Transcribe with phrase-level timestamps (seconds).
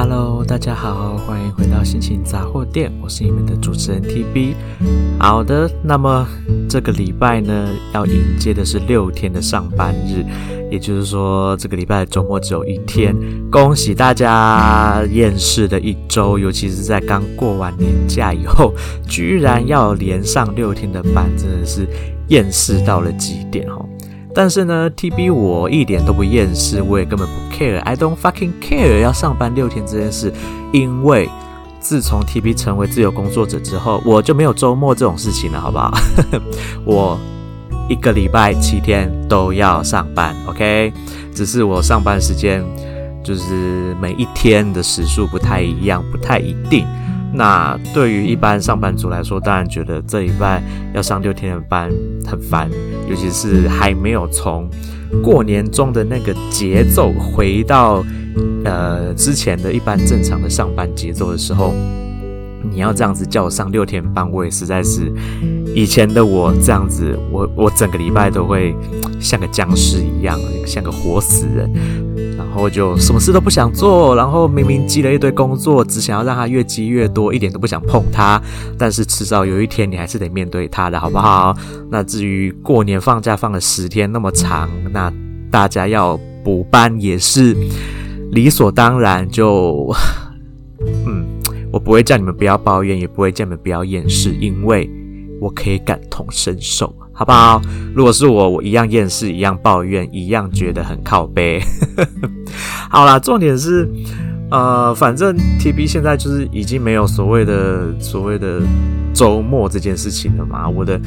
[0.00, 4.54] Hello，大家好，欢迎回到心情杂货店，我是你们的主持人 TB。
[5.18, 6.24] 好的，那么
[6.70, 10.24] 这个礼拜呢，要迎接的是六天的上班日，
[10.70, 13.12] 也就是说，这个礼拜的周末只有一天。
[13.50, 18.72] 恭喜大家厌世的一周，尤其是在刚过完年假以后，
[19.08, 21.88] 居然要连上六天的班，真的是
[22.28, 23.84] 厌世到了极点哦。
[24.34, 30.32] 但是呢，TB 我一点都不厌世，我也根本不 care，I don't fucking care 要上班六天这件事，
[30.72, 31.28] 因为
[31.80, 35.92] 自从 TB 成为自由工作者之后，我就没有周末这种事情了，好不好？
[36.84, 37.18] 我
[37.88, 40.92] 一个礼拜七天都要上班，OK？
[41.34, 42.62] 只是我上班时间
[43.24, 46.86] 就是每一天的时数不太一样，不太一定。
[47.32, 50.62] 那对于一般上班族来说，当然觉得这礼拜
[50.94, 51.90] 要上六天的班
[52.26, 52.70] 很烦，
[53.08, 54.68] 尤其是还没有从
[55.22, 58.04] 过年中的那个节奏回到
[58.64, 61.74] 呃之前的一般正常的上班节奏的时候，
[62.70, 65.12] 你要这样子叫我上六天班，我也实在是
[65.74, 68.74] 以前的我这样子，我我整个礼拜都会
[69.20, 71.70] 像个僵尸一样，像个活死人。
[72.60, 78.40] 我就什么事都不想做，然后明明积了一堆工作，只想要让它越积越多，一点都不想碰它。
[78.76, 81.56] 但是迟早有一天，你还是得面对它的，好不好？
[81.90, 85.12] 那至于过年放假放了十天那么长，那
[85.50, 87.56] 大家要补班也是
[88.32, 89.28] 理所当然。
[89.28, 89.94] 就
[91.06, 91.24] 嗯，
[91.72, 94.90] 我不会叫你们不要抱怨，也不会叫你们不要掩饰，因为
[95.40, 96.94] 我可以感同身受。
[97.12, 97.60] 好不好？
[97.96, 101.60] 如果是我，我一样厌世，一样抱怨，一样觉得很靠背。
[102.88, 103.90] 好啦，重点是，
[104.52, 108.60] 呃，反正 TB 现在就是已经没有所谓的所谓的
[109.12, 110.68] 周末这件事情了嘛。
[110.68, 111.00] 我的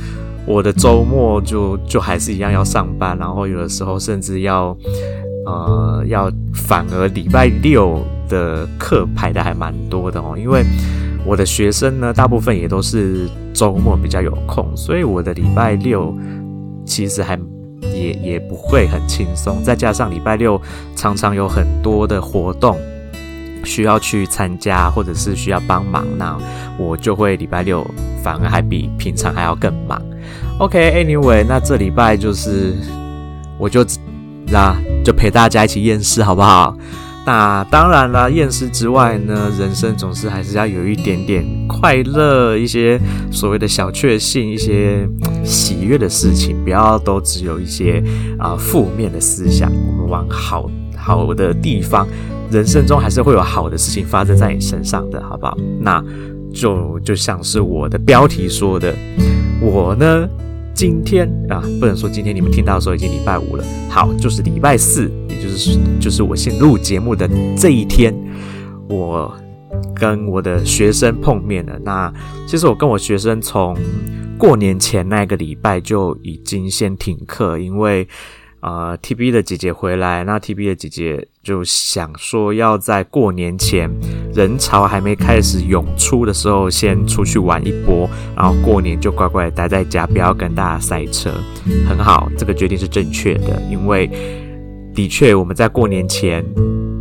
[0.45, 4.77] 我的周末就就还是一样要上班，然后有的时候甚至要
[5.45, 10.61] 呃要反而礼拜六的课排的还蛮多的哦，因为。
[11.25, 16.15] 我的学生呢，大部分也都是周末比较有空，所以我的礼拜六
[16.85, 17.39] 其实还
[17.93, 19.63] 也也不会很轻松。
[19.63, 20.59] 再加上礼拜六
[20.95, 22.77] 常常有很多的活动
[23.63, 26.37] 需要去参加，或者是需要帮忙，那
[26.79, 27.85] 我就会礼拜六
[28.23, 30.01] 反而还比平常还要更忙。
[30.57, 32.75] OK，Anyway，那这礼拜就是
[33.59, 33.85] 我就
[34.47, 36.75] 那就陪大家一起验尸，好不好？
[37.23, 42.99] 那当然了，厌世之外呢，人生总是还是要有一点点快乐，一些
[43.31, 45.07] 所谓的小确幸，一些
[45.43, 48.03] 喜悦的事情，不要都只有一些
[48.39, 49.71] 啊、负面的思想。
[49.71, 50.67] 我们往好
[50.97, 52.07] 好的地方，
[52.49, 55.55] 人生中还是会有好的事情发生在你身上的，好不好？
[55.79, 56.03] 那
[56.51, 58.95] 就就像是我的标题说的，
[59.61, 60.27] 我呢。
[60.73, 63.63] 今天啊，不能说今天你们听到的时候已经礼拜五了。
[63.89, 68.13] 好，就是礼拜四，也就是就是我先录节目的这一天，
[68.89, 69.33] 我
[69.95, 71.79] 跟我的学生碰面了。
[71.83, 72.13] 那
[72.47, 73.77] 其实我跟我学生从
[74.37, 78.07] 过年前那个礼拜就已经先停课，因为。
[78.61, 83.89] 呃，TB 的姐姐回来，那 TB 的姐姐就想说要在过年前
[84.35, 91.31] 人潮还没开始涌出的时候，先出去玩一波，然后过年就乖乖待在家，不要跟大家塞车。
[91.89, 94.07] 很好，这个决定是正确的，因为
[94.93, 96.45] 的确我们在过年前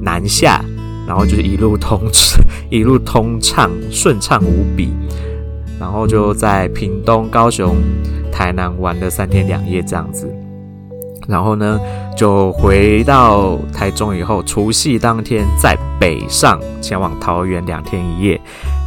[0.00, 0.65] 南下，
[1.06, 2.00] 然后就是一路通
[2.71, 4.88] 一路通畅，顺畅无比，
[5.78, 7.77] 然后就在屏东、高雄、
[8.32, 10.27] 台南玩了三天两夜这样子。
[11.30, 11.80] 然后呢，
[12.16, 18.41] 就回到台中以后，除夕当天再北上前往桃园两天一夜，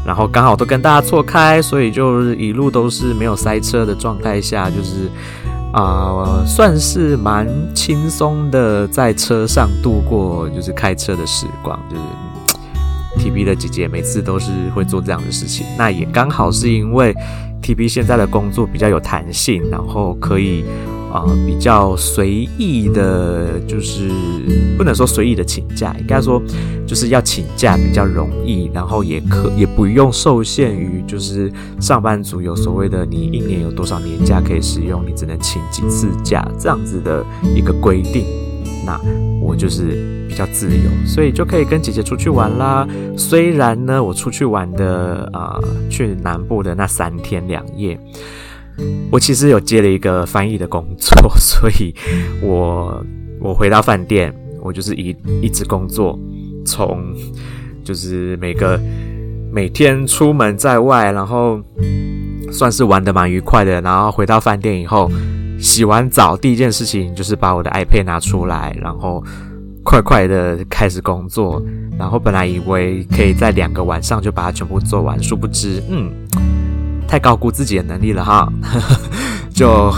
[0.05, 5.09] 然后刚好都跟大家错开，所以就是一路都是没有塞车的状态下，就是
[5.71, 11.79] 啊、算是蛮轻松的在车上度过，就是开车的时光。
[11.89, 12.03] 就是
[13.29, 17.15] TB 的姐姐每次都是会做这样的事情，那也刚好是因为
[17.61, 20.65] TB 现在的工作比较有弹性，然后可以。
[21.13, 24.09] 啊、比较随意的，就是
[24.75, 26.41] 不能说随意的请假，应该说
[26.87, 37.23] 就是要请假比较容易，然后也可也不用受限于就是上班族有所谓的你一年有多少年假可以使用，你只能请几次假这样子的
[37.55, 38.25] 一个规定。
[38.83, 38.99] 那
[39.39, 42.87] 我就是比较自由，所以就可以跟姐姐出去玩啦。
[43.15, 45.59] 虽然呢，我出去玩的啊、
[45.91, 47.99] 去南部的那三天两夜。
[49.11, 51.93] 我其实有接了一个翻译的工作， 所以
[52.41, 53.05] 我
[53.39, 56.17] 我回到饭店，我就是一一直工作，
[56.65, 57.13] 从
[57.83, 58.79] 就是每个
[59.51, 61.61] 每天出门在外，然后
[62.51, 65.11] 算是玩得蛮愉快的，然后回到饭店以后，
[65.59, 69.23] 洗完澡第一件事情就是把我的 iPad 拿出来，然后
[69.83, 71.61] 快快的开始工作，
[71.99, 76.11] 然后本来以为可以在两个晚上就把它全部做完，殊不知，嗯，
[77.13, 78.51] 太高估自己的能力了哈，
[79.53, 79.93] 就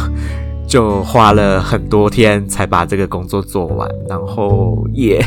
[0.68, 5.24] 就花了很多天才把这个工作做完，然后也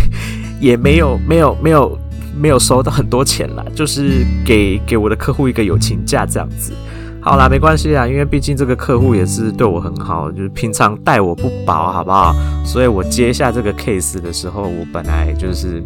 [0.60, 1.98] 也没有没有没有
[2.38, 6.74] 没有收到很多钱啦，就是给给我的客户一个友情价这样子。
[7.22, 12.34] 好啦，没关系啊，因为毕竟这个客户也是对我很好，就是平常待我不薄，好不好？
[12.66, 15.82] 所以我接下这个 case 的时候，我本来就是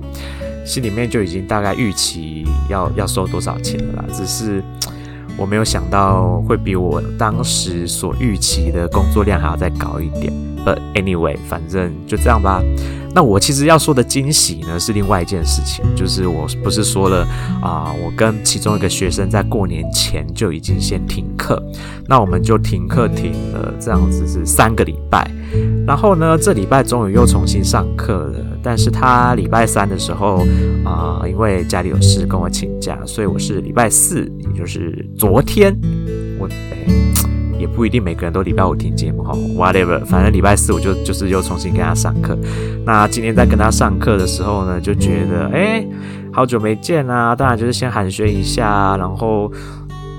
[0.64, 4.60] 心里面就已经大概预期要要收多少钱了啦，只是
[5.42, 10.32] 我没有想到会比我当时所预期的工作量还要再高一点。
[10.64, 12.62] But anyway，反正就这样吧。
[13.14, 17.26] 那我其实要说的惊喜呢，是另外一件事情，就是我不是说了
[17.60, 21.62] 啊、我跟其中一个学生在过年前就已经先停课，
[22.08, 25.30] 那我们就停课停了这样子是三个礼拜，
[25.86, 30.46] 然后呢，这礼拜终于又重新上课了，但是他礼拜三的时候
[30.84, 35.76] 啊、因为家里有事跟我请假，所以我是礼拜四，也就是昨天，
[36.38, 37.41] 我哎。
[37.62, 42.36] 也不一定每个人都礼拜五听节目哈，whatever，反正礼拜四我就就是又重新跟他上课。
[42.84, 45.86] 那今天在跟他上课的时候呢，就觉得哎，
[46.32, 49.48] 好久没见啊，当然就是先寒暄一下，然后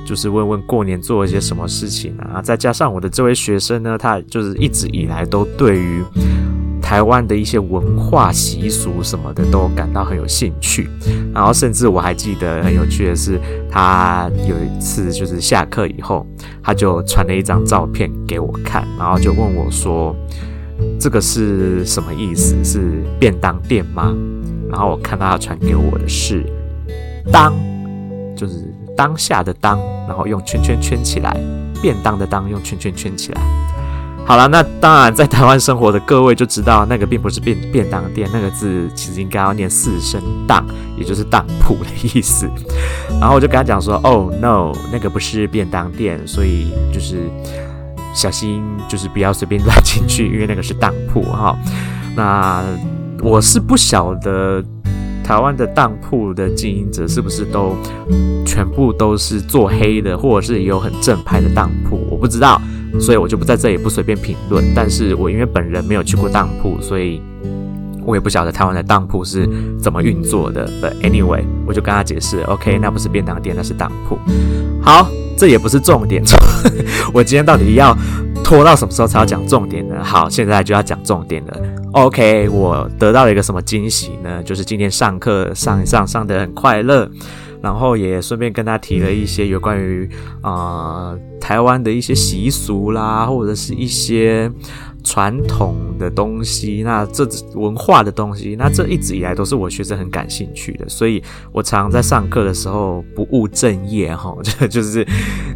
[0.05, 2.41] 就是问问过年做了些什么事情啊。
[2.41, 6.01] 再加上我的这位学生呢，他就是一直以来都对于。
[6.83, 10.87] 台湾的一些文化习俗什么的都感到很有兴趣，
[11.33, 13.39] 然后甚至我还记得很有趣的是，
[13.71, 16.27] 他有一次就是下课以后，
[16.61, 20.13] 他就传了一张照片给我看，然后就问我说
[20.99, 22.61] ：“这个是什么意思？
[22.63, 24.13] 是便当店吗？”
[24.69, 26.43] 然后我看到他传给我的是
[27.31, 27.55] “当”，
[28.35, 31.35] 就是当下的“当”，然后用圈圈圈起来，
[31.81, 33.41] 便当的“当”用圈圈圈起来。
[34.25, 40.65] 好了，那当然，在台湾生活的各位就知道，那个并不是便便当店，那个字其实应该要念四声当，
[40.97, 42.49] 也就是当铺的意思。
[43.19, 47.29] 然后我就跟他讲说：“Oh no，那个不是便当店，所以就是
[48.15, 51.55] 小心，就是不要随便乱进去，因为那个是当铺哈。
[52.15, 52.63] ”那
[53.21, 54.63] 我是不晓得
[55.21, 57.75] 台湾的当铺的经营者是不是都
[58.45, 62.59] 全部都是做黑的，或者是有很正派的当铺，我不知道。
[62.99, 67.21] 所以我就不在这里不随便评论，但是我因为本人没有去过当铺，所以
[68.05, 69.47] 我也不晓得台湾的当铺是
[69.81, 70.67] 怎么运作的。
[70.81, 74.17] But anyway，我就跟他解释，OK，那不是便当店，那是当铺。
[74.81, 76.23] 好，这也不是重点。
[77.13, 77.97] 我今天到底要
[78.43, 80.03] 拖到什么时候才要讲重点呢？
[80.03, 81.57] 好，现在就要讲重点了。
[81.93, 84.41] OK，我得到了一个什么惊喜呢？
[84.43, 87.09] 就是今天上课上一上上得很快乐。
[87.63, 90.07] 然后也顺便跟他提了一些有关于
[90.41, 94.51] 啊、呃、台湾的一些习俗啦，或者是一些
[95.03, 101.21] 传统的东西，那这文化的东西，那这一直以来都是我学生很感兴趣的，所以
[101.51, 105.05] 我常在上课的时候不务正业哈，就 就是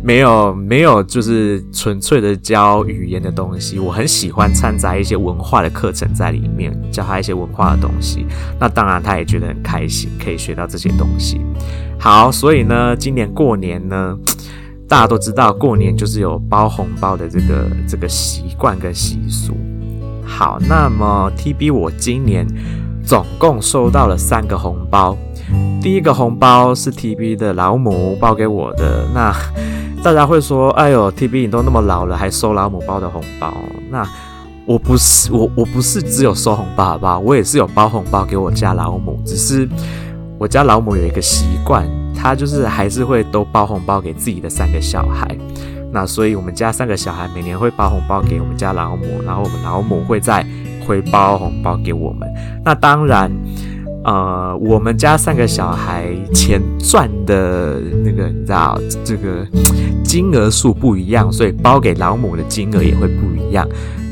[0.03, 8.25] 没有没有就是纯粹的教语言的东西，我很喜欢掺杂一些文化的课程在里面，教他一些文化的东西，
[8.59, 11.39] 那当然他也觉得很开心，可以学到这些东西。
[11.99, 14.15] 好，所以呢，今年过年呢，
[14.87, 19.53] 大家都知道，过年就是有包红包的这个这个习惯跟习俗。
[20.25, 22.47] 好，那么 TB 我今年
[23.05, 25.17] 总共收到了三个红包。
[25.81, 29.05] 第一个红包是 TB 的老母包给我的。
[29.13, 29.33] 那
[30.03, 33.53] 大家会说，哎呦，TB 你都那么老了，还收老母包的红包？
[33.89, 34.07] 那
[34.65, 37.19] 我不是，我我不是只有收红包，好不好？
[37.19, 39.67] 我也是有包红包给我家老母，只是。
[40.39, 41.83] 我家老母有一个习惯，
[42.17, 45.37] 他就是还是会都包红包给自己的三个小孩。
[45.91, 50.45] 那所以我们家三个小孩每年会包红包给我们家老母，然后我们老母会再
[50.85, 52.27] 回包红包给我们。
[52.65, 53.31] 那当然，
[54.03, 59.47] 呃，我们家三个小孩钱赚的那个你知道这个
[60.03, 63.65] 金额数不一样，所以包给老母的金额也会不一样。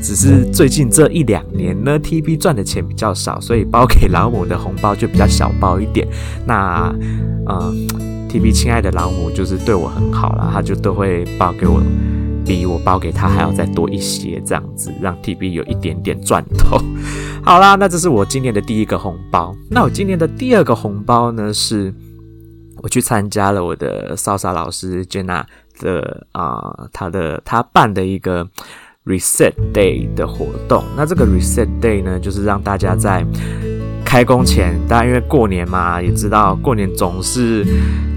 [0.06, 6.08] 只是最近这一两年呢，TB 赚的钱比较少，所以包给老母的红包就比较小包一点。
[6.46, 6.94] 那，
[7.48, 7.74] 呃
[8.30, 11.82] ，TB 亲爱的老母就是对我很好啦，他就都会包给我，
[12.46, 16.80] 比我包给他还要再多一些，这样子让 TB 有一点点赚头。
[17.44, 19.56] 好啦，那这是我今年的第一个红包。
[19.72, 21.92] 那我今年的第二个红包呢，是
[22.84, 25.46] 我去参加了我的 Salsa 老师 Jenna
[25.80, 28.48] 的啊，他的他办的一个。
[29.06, 33.24] Reset Day 的活动，那这个 Reset Day 呢，就是让大家在
[34.04, 37.64] 开工前，大家因为过年嘛，也知道过年总是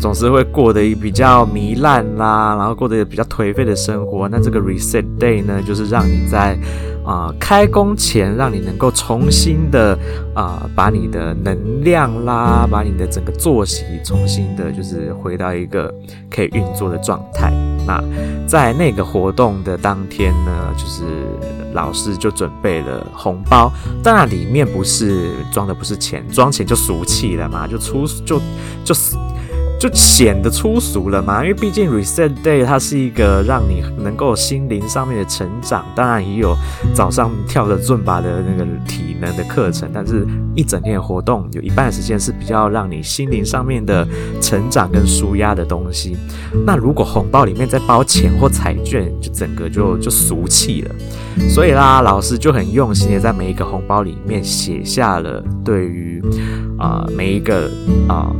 [0.00, 4.26] 总是会过得比较糜烂啦，然后过得比较颓废的生活。
[4.28, 6.59] 那这个 reset day 呢，就是让你在
[7.04, 9.99] 啊、开工前，让你能够重新的
[10.35, 15.92] 啊、把你的能量啦，把你的整个作息重新的，就是回到一个
[16.30, 17.52] 可以运作的状态。
[17.88, 18.00] 那
[18.47, 21.02] 在那个活动的当天呢，就是
[21.73, 23.73] 老师就准备了红包，
[24.04, 28.38] 当然里面不是装的不是钱，装钱就俗气了嘛，就出就
[28.85, 29.16] 就是。
[29.78, 36.56] 就显得粗俗了嘛，因为毕竟 Reset Day 它是一个让你能够心灵上面的成长，当然也有
[36.92, 44.06] 早上跳的尊巴的那个体能的课程，但是一整天的活动有一半的时间是比较让你心灵上面的
[44.40, 46.16] 成长跟舒压的东西。
[46.66, 50.94] 那如果红包里面再包钱或彩券，就整个就就俗气了。
[51.49, 56.20] 所以啦，老师就很用心的在每一个红包里面写下了对于
[56.78, 57.70] 啊、每一个
[58.08, 58.35] 啊。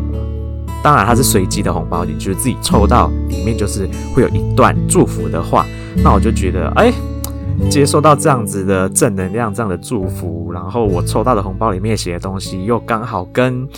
[0.83, 5.67] 当然，它是随机的红包，你就是自己抽到里面就是会有一段祝福的话，
[6.05, 6.93] 那我就觉得，哎，
[7.69, 13.69] 接收到这样子的正能量，这样的祝福，然后我抽到的红包里面写的东西又刚好跟，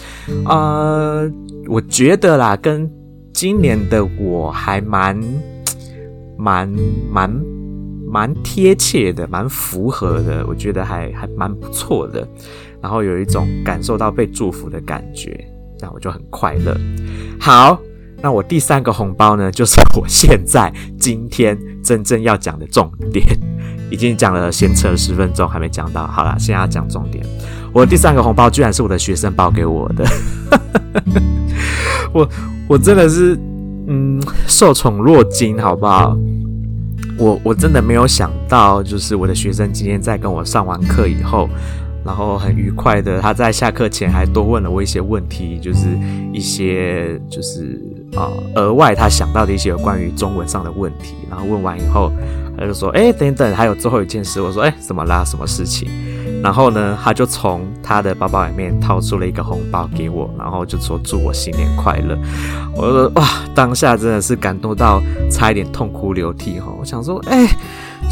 [0.45, 1.29] 呃，
[1.67, 2.89] 我觉得啦，跟
[3.33, 5.19] 今年的我还蛮
[6.37, 6.69] 蛮
[7.11, 7.43] 蛮
[8.07, 12.29] 蛮贴切的，蛮符合的，我觉得还还蛮不错的，
[12.83, 15.43] 然后有一种感受到被祝福的感觉。
[15.81, 16.77] 那我就很快乐。
[17.41, 17.79] 好，
[18.23, 23.25] 那我第三个红包呢，就是我现在今天真正要讲的重点，
[23.91, 26.07] 已经讲了闲扯十分钟，还没讲到。
[26.07, 27.25] 好啦，现在要讲重点。
[27.73, 30.05] 我第三个红包居然是我的学生包给我的，
[32.13, 32.29] 我
[32.69, 33.39] 我真的是
[33.87, 36.17] 嗯受宠若惊，好不好？
[37.17, 41.49] 我我真的没有想到，就是我的学生今天在跟我上完课以后。
[42.11, 45.87] 然后很愉快的，他在下课前还多问了我一些问题，就是
[46.33, 47.81] 一些就是
[48.17, 51.15] 啊额外他想到的一些有关于中文上的问题。
[51.31, 52.11] 然后问完以后，
[52.59, 55.25] 他就说：“哎，等等，还有最后一件事。”我说：“哎，怎么啦？
[55.25, 55.89] 什么事情？”
[56.43, 62.19] 然后呢，他就从他的包包里面掏出了一个红包给我，然后就说：“祝我新年快乐。”
[62.75, 63.25] 我说：“哇，
[63.55, 65.01] 当下真的是感动到
[65.31, 67.49] 差一点痛哭流涕哈！”我想说：“哎。”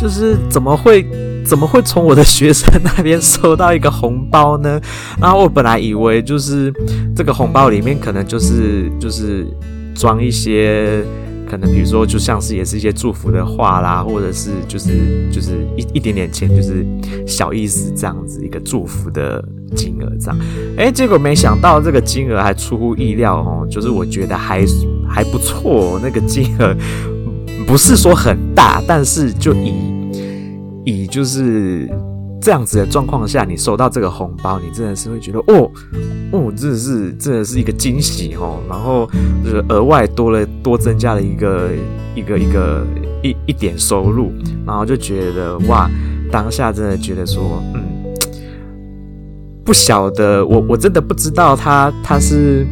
[0.00, 1.04] 就是怎么会
[1.44, 4.80] 怎么会从我的学生那边收到一个红包呢？
[5.20, 6.72] 然后我本来以为就是
[7.16, 9.46] 这个红包里面可能就是就是
[9.94, 11.02] 装一些
[11.50, 16.86] 可能比如说就像是也是一些祝福的话啦，或者是就是就是一一点点钱就是
[17.26, 19.42] 小意思这样子一个祝福的
[19.74, 20.38] 金额这样。
[20.76, 24.64] 诶，结果没想到这个金额还出乎意料哦，就是我觉得还
[25.08, 26.76] 还不错，那个金额。
[27.66, 29.72] 不是说很大，但是就以
[30.84, 31.88] 以就是
[32.40, 35.70] 这样子的状况下，你收到这个红包，你真的是会觉得哦
[36.32, 39.08] 哦，真的是真的是一个惊喜哦，然后
[39.44, 41.70] 就是额外多了多增加了一个
[42.14, 42.86] 一个一个
[43.22, 44.32] 一一点收入，
[44.66, 45.90] 然后就觉得哇，
[46.30, 47.82] 当下真的觉得说嗯，
[49.64, 52.66] 不晓得我我真的不知道他他是。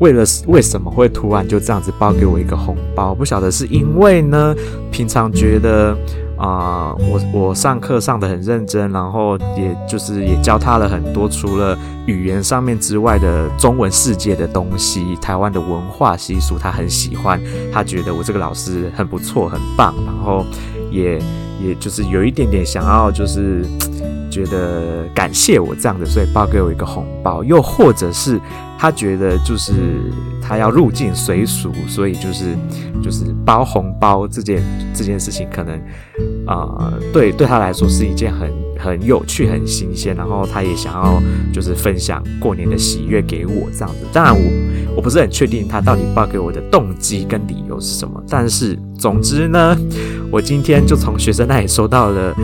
[0.00, 3.14] 为了为什么会突然就这样子包给我一个红包？
[3.14, 4.54] 不晓得是因为呢，
[4.90, 5.96] 平常觉得
[6.36, 17.40] 啊、我我上课上得很认真，然后也就是也教他了很多除了语言上面之外的中文世界的东西，台湾的文化习俗他很喜欢，
[17.72, 20.44] 他觉得我这个老师很不错，很棒，然后
[20.90, 21.16] 也
[21.64, 23.64] 也就是有一点点想要就是。
[24.30, 28.40] 觉得感谢我这样的，所以包给我一个红包，又或者是
[28.78, 29.72] 他觉得就是
[30.40, 32.56] 他要入境随俗，所以就是
[33.02, 34.62] 就是包红包这件
[34.94, 35.78] 这件事情，可能
[36.46, 44.06] 啊、对对他来说是一件很很有趣、很新鲜，然后他也想要就是分享过年的喜悦给我这样子。
[44.12, 49.76] 当然我我不是很确定他到底包给我的动机跟理由是什么，但是总之呢，
[50.30, 52.34] 我今天就从学生那里收到了。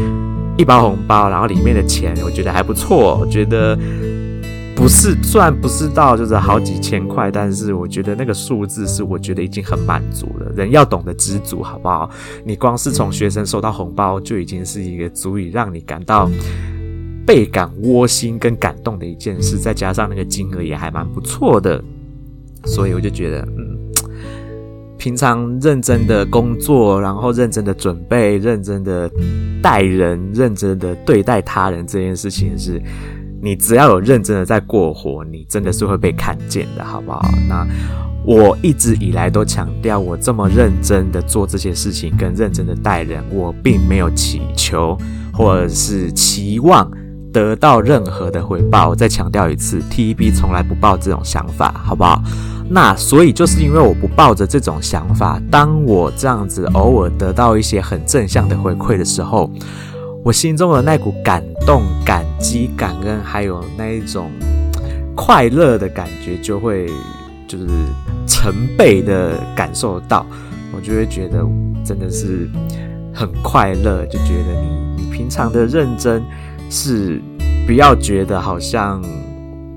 [0.58, 3.78] 一包红包，然后里面的钱我觉得还不错，我觉得
[4.74, 10.52] 不是，虽然不是到就是好几千块，但是我觉得那个数字是我觉得已经很满足了。
[10.56, 12.10] 人要懂得知足，好不好？
[12.44, 16.28] 你光是从学生收到红包就已经是一个足以让你感到
[17.24, 21.80] 倍感窝心跟感动的一件事，再加上那个金额也还蛮不错的，
[22.64, 23.67] 所以我就觉得，嗯。
[24.98, 29.10] 平常认真的工作，然后认真的准备，认真的
[29.62, 32.82] 待人，认真的对待他人，这件事情是，
[33.40, 37.22] 你只要有认真的在过活，你真的是会被看见的，好不好？
[37.48, 37.66] 那
[38.26, 44.98] 我一直以来都强调，我这么认真的做这些事情，跟认真的待人，我并没有祈求
[45.32, 46.90] 或者是期望。
[47.30, 48.88] 得到任何的回报。
[48.88, 52.22] 我再强调一次，TB 从来不抱这种想法，好不好？
[52.70, 59.50] 那所以就是因为我不抱着这种想法，当我这样子偶尔得到一些很正向的回馈的时候，
[60.22, 64.30] 我心中的那股感动、感激、感恩，还有那一种
[65.16, 66.86] 快乐的感觉，就会
[67.46, 67.66] 就是
[68.26, 70.26] 成倍的感受到，
[70.76, 71.42] 我就会觉得
[71.82, 72.50] 真的是
[73.14, 76.22] 很快乐，就觉得你你平常的认真
[76.68, 77.18] 是
[77.66, 79.02] 不要觉得好像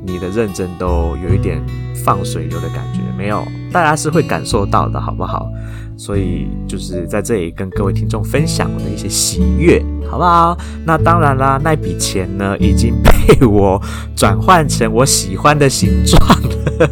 [0.06, 1.62] 你的认真都有一点
[2.04, 5.50] 放水流的感觉，没有，大家是会感受到的，好不好？
[5.98, 10.58] 所以就是在这里跟各位听众分享我的一些喜悦，好不好？
[10.84, 13.80] 那当然啦，那笔钱呢已经被我
[14.16, 16.90] 转换成我喜欢的形状了。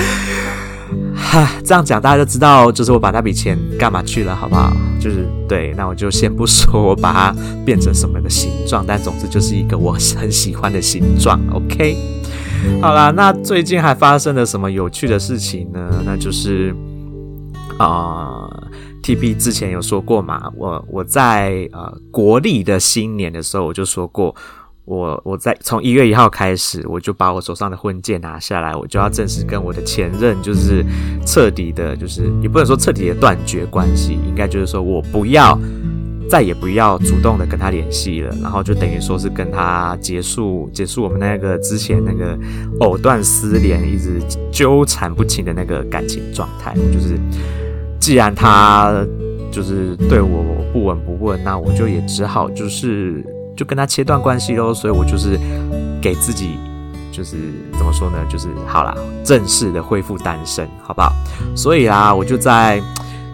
[1.16, 4.72] 哈，这样讲大家就知道，就是我把那笔钱干嘛去了，好不好？
[4.98, 7.34] 就是对，那我就先不说我把它
[7.64, 11.40] 变成什么的形状，但总之就是一个我很喜欢的形状。
[11.52, 11.96] OK，
[12.80, 16.02] 好啦，那最近还发生了什么有趣的事情呢？
[16.04, 16.74] 那就是。
[17.78, 18.46] 啊、
[19.02, 24.36] ，TB 之前有说过嘛，我我在呃国历的新年的时候，我就说过，
[24.84, 30.84] 我我在从一月一号开始，我就把我手上的婚戒拿下来，我就要正式跟我的前任就是
[31.24, 35.58] 彻底的，就是也不能说彻底的断绝关系，应该就是说我不要
[36.30, 42.38] 再也不要主动的跟他联系了，然后就等于说是跟他结束结束我们那个之前那个
[42.80, 44.22] 藕断丝连、一直
[44.52, 47.18] 纠缠不清的那个感情状态，就是。
[48.00, 49.04] 既然他
[49.52, 53.22] 就是对我不闻不问，那我就也只好就是
[53.54, 54.72] 就跟他切断关系喽。
[54.72, 55.38] 所以我就是
[56.00, 56.54] 给自己
[57.12, 57.36] 就是
[57.74, 58.16] 怎么说呢？
[58.26, 61.12] 就是好啦，正式的恢复单身，好不好？
[61.54, 62.80] 所以啊，我就在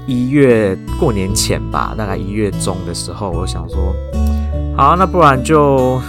[0.07, 3.95] 一月过年前吧，大概一月中的时候，我想说，
[4.77, 6.01] 好，那不然就。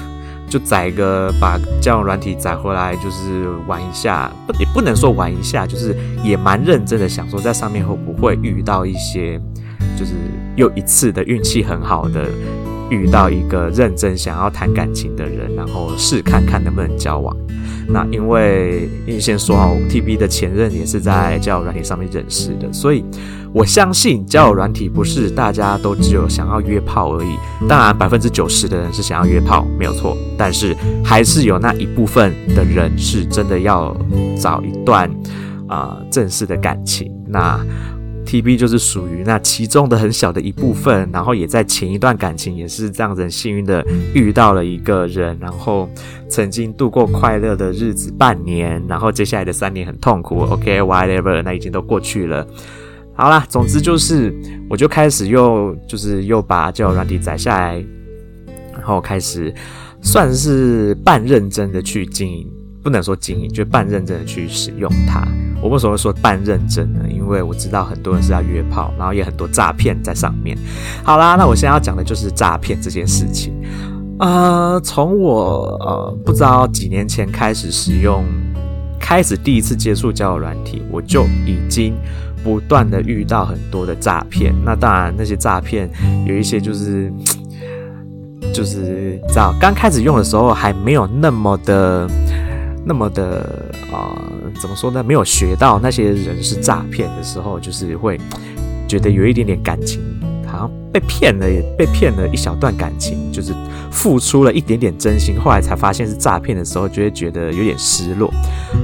[0.50, 9.38] 就载个把交友软体载回来，就是玩一下，不也不能说玩一下，就是也蛮认真的想说，在上面会不会遇到一些，
[10.00, 10.14] 就是
[10.56, 12.30] 又一次的运气很好的
[12.90, 17.36] 遇到一个认真想要谈感情的人，然后试看看能不能交往。
[17.90, 23.02] 那因为因为先说好，TB 的前任也是在交友软体上面认识的，所以
[23.54, 27.38] 我相信交友软体不是大家都只有想要约炮而已。
[27.66, 33.96] 当然，百分之九十的人是想要约炮，没有错，但是还是有那一部分的人是真的要
[34.38, 35.10] 找一段
[35.70, 37.10] 啊、正式的感情。
[37.26, 37.58] 那
[38.28, 45.90] TB 就是属于那其中的很小的一部分，然后也在前一段感情也是这样子很幸运的遇到了一个人，然后
[46.28, 50.42] 曾经度过快乐的日子半年，然后接下来的三年很痛苦。
[50.42, 52.46] OK，whatever，那已经都过去了。
[53.14, 54.32] 好啦，总之就是
[54.70, 57.84] 我就开始又就是又把交友软体载下来，
[58.74, 59.54] 然后开始
[60.02, 62.48] 算是半认真的去经营。
[62.84, 65.28] 不能说经营，就半认真的去使用它。
[65.62, 67.00] 我为什么说半认真呢？
[67.10, 70.56] 因为我知道很多人是要约炮，然后也很多诈骗在上面。
[71.04, 73.54] 好啦，那我现在要讲的就是诈骗这件事情。
[74.20, 78.24] 呃，从我呃不知道几年前开始使用，
[79.00, 81.96] 开始第一次接触交友软体，我就已经
[82.44, 84.54] 不断的遇到很多的诈骗。
[84.64, 85.90] 那当然，那些诈骗
[86.26, 87.12] 有一些就是
[88.54, 92.08] 就是知道刚开始用的时候还没有那么的。
[92.88, 94.16] 那么的啊、
[94.62, 95.04] 怎么说呢？
[95.04, 98.18] 没有学到那些人是诈骗的时候，就是会
[98.88, 100.00] 觉得有一点点感情，
[100.46, 101.46] 好像被骗了，
[101.78, 103.54] 被骗了一小段感情，就是
[103.92, 108.34] 付出了一点点真心，后来才发现是诈骗的时候，就会觉得有点失落。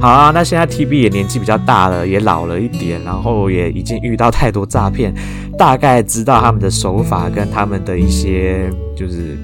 [0.02, 5.14] 好啊，那现在 TB 也年纪比较大了，也老了一点，然后也已经遇到太多诈骗，
[5.58, 9.38] 大概知道他们的手法跟他们的一些就是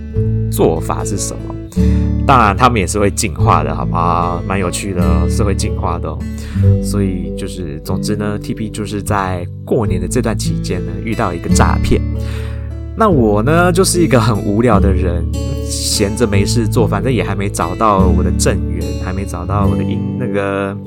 [0.52, 1.56] 做法是什么。
[2.28, 4.42] 当然，他们也是会进化的，好吗？
[4.48, 6.20] 蛮有趣的，是会进化的哦。
[6.84, 12.02] 所以就是，总之呢，TP 就是在过年的这段期间呢，遇到一个诈骗。
[12.96, 15.26] 那我呢，就是一个很无聊的人，
[15.66, 20.78] 闲着没事做，反正也还没找到我的正缘，还没找到我的因那个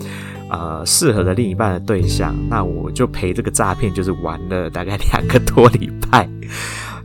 [0.50, 6.28] 呃适合的另一半的对象，那我就陪这个诈骗，就是玩了大概两个多礼拜。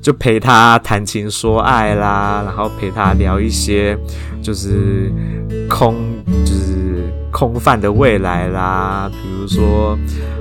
[0.01, 3.97] 就陪他谈情说爱啦，然后陪他聊一些
[4.41, 5.11] 就是
[5.69, 5.95] 空
[6.45, 9.97] 就是空泛的未来啦，比如说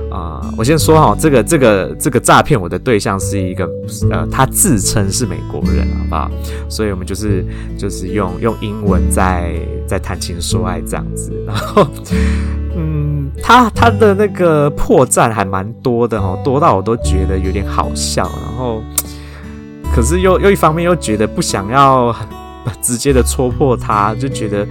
[0.09, 3.69] 啊、我先说哈，这个这个这个诈骗我的对象是一个
[4.09, 6.31] 呃，他自称是美国人，好不好？
[6.69, 7.45] 所以我们就是
[7.77, 9.53] 就是用用英文在
[9.85, 11.85] 在谈情说爱这样子，然后
[12.75, 18.81] 嗯，他他的那个破绽还蛮多的哦，多到我都觉得有点好笑，然后。
[19.97, 22.15] 可是又又一方面又觉得不想要
[22.83, 24.63] 直接的戳破他，就觉得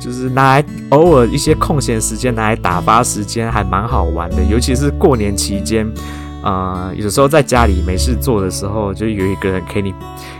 [0.00, 4.36] 就是拿来偶尔一些空闲时间拿来打发时间，还蛮好玩的。
[4.44, 5.84] 尤其是过年期间，
[6.44, 9.92] 呃，有时候在家里没事做的时候，就有一个人给你，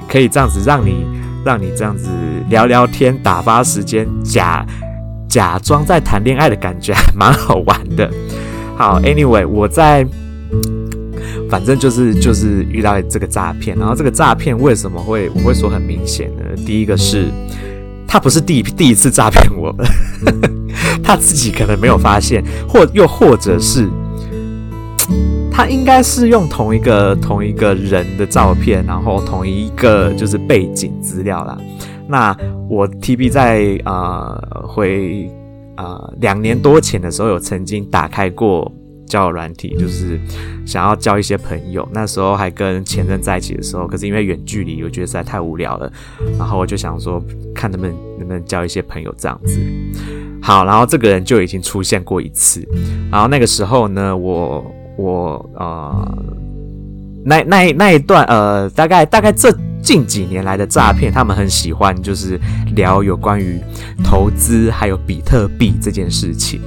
[0.08, 1.04] 可以这样子让你
[1.44, 2.08] 让你这样子
[2.48, 4.64] 聊聊天，打发时间，假
[5.28, 8.08] 假装在谈恋爱的感觉，还蛮好玩的。
[8.76, 10.06] 好，Anyway，我在。
[11.50, 16.42] 反正就是就是遇到这个诈骗，然后这个诈骗为什么会我会说很明显呢？
[16.64, 17.26] 第一个是
[18.06, 19.84] 他不是第一第一次诈骗我们，
[21.02, 23.88] 他自己可能没有发现，或又或者是
[25.50, 31.58] 他应该是用同一个同一个人的照片，然后同一个就是背景资料啦。
[32.06, 32.36] 那
[32.68, 35.28] 我 TB 在啊、呃、回
[35.74, 38.70] 啊、呃、两年多前的时候有曾经打开过。
[39.10, 40.18] 交友软体就是
[40.64, 45.92] 想要交一些朋友，那时候还跟前任在一起的时候，可是因为远距离，我觉得实在太无聊了，
[46.38, 47.20] 然后我就想说，
[47.52, 49.58] 看能不能能不能交一些朋友这样子。
[50.40, 52.66] 好，然后这个人就已经出现过一次，
[53.10, 54.64] 然后那个时候呢，我
[54.96, 56.24] 我呃，
[57.24, 62.38] 那那那一段呃，大概大概这近几年来的诈骗，他们很喜欢就是
[62.76, 63.58] 聊有关于
[64.04, 66.60] 投资还有比特币这件事情。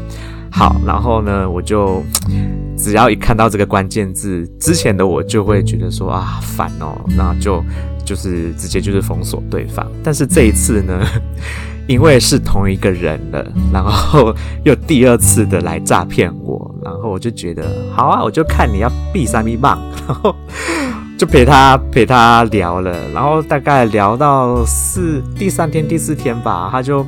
[0.56, 2.04] 好，然后呢，我就
[2.78, 7.64] 只要一看到这个关键字，之前的我就会觉得说啊烦哦，那就
[8.06, 9.84] 就是直接就是封锁对方。
[10.04, 11.04] 但是这一次呢，
[11.90, 14.32] 因为是同一个人了，然后
[14.64, 20.36] 又第二次的来诈骗我，然后我就觉得好啊，我就看你要闭三闭棒， 然后
[21.18, 27.04] 就陪他陪他聊了，然后大概聊到四第三天第四天吧，他就。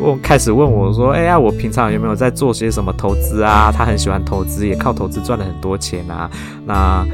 [0.00, 3.70] 问开始问我说：“哎呀，我平常有没有在做些什么投资啊？
[3.70, 6.30] 他很喜欢投资，也靠投资赚了很多钱啊。
[6.66, 7.06] 那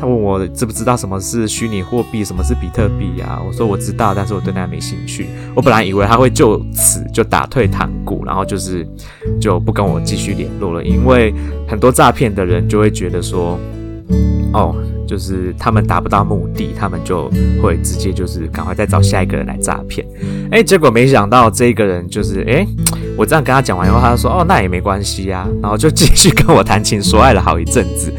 [0.00, 3.42] 他问我知不知道什么是虚拟货币，什么是比特币啊？
[3.44, 5.26] 我说我知道，但是我对那没兴趣。
[5.54, 8.86] 我本来以为他会就此就打退堂鼓，然后就是
[9.40, 11.34] 就不跟我继续联络了，因为
[11.66, 13.58] 很多诈骗的人就会觉得说，
[14.52, 14.74] 哦。”
[15.08, 17.30] 就是他们达不到目的，他们就
[17.62, 20.06] 会直接就是赶快再找下一个人来诈骗。
[20.50, 22.66] 哎，结果没想到这个人就是哎，
[23.16, 28.12] 我这样跟他讲完以后，他就说哦，那也没关系呀，然后就继续跟我谈情说爱了好一阵子，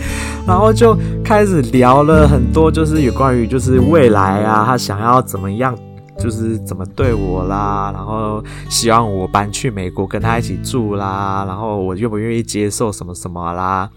[0.48, 5.78] 然后就开始聊了很多，就是有关于就是未来啊，他想要怎么样，
[6.18, 13.88] 就是怎么对我啦，然后希望我搬去美国跟他一起住啦，然后我愿不愿意接受什么什么啦。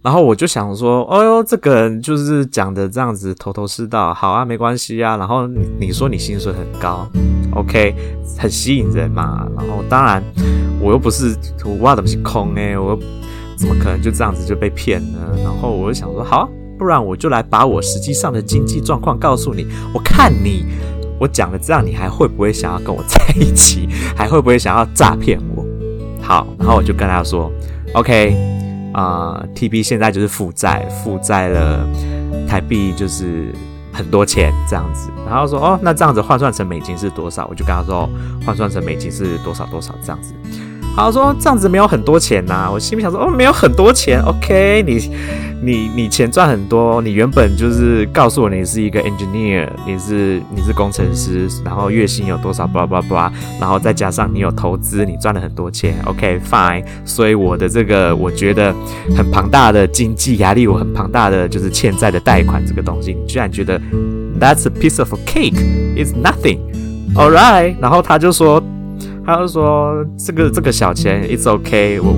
[0.00, 5.16] 然后我就想说，哦哟，这个人就是讲的这样子头头是道，好啊，没关系啊。
[5.16, 7.06] 然后你你说你薪水很高
[7.54, 7.94] ，OK，
[8.38, 9.46] 很吸引人嘛。
[9.56, 10.22] 然后当然
[10.80, 12.96] 我又不是我挖的不是空诶，我
[13.56, 15.18] 怎么可能就这样子就被骗呢？
[15.42, 20.64] 然后我就想说，好，啊不然我就来把我实际上的经济状况告诉你，我看你
[21.18, 23.88] 我讲了这样，你还会不会想要跟我在一起？
[24.16, 25.66] 还会不会想要诈骗我？
[26.22, 27.50] 好，然后我就跟他说
[27.94, 28.57] ，OK。
[28.98, 31.86] 啊、，TB 现在就是负债，负债了
[32.48, 33.54] 台币就是
[33.92, 37.46] 很多钱这样子，然后说哦，那这样子换算成美金是多少？
[37.46, 38.08] 我就跟他说，
[38.44, 40.34] 换算成美金是多少多少这样子。
[41.04, 45.10] 他说这样子没有很多钱呐、我心里想说哦，没有很多钱，OK，你
[45.62, 53.30] 你你钱赚很多，你原本就是告诉我你是一个 engineer，你是你是工程师，然后月薪有多少，blah blah blah，
[53.60, 58.74] 然后再加上你有投资，你赚了很多钱，OK，fine，所以我的这个我觉得
[59.16, 63.80] 很庞大的经济压力，我很庞大的就是欠债的贷款这个东西，你居然觉得
[64.40, 68.60] that's a piece of cake，it's nothing，all right，然后他就说。
[69.28, 72.14] 他就说：“这个这个小钱，it's OK，我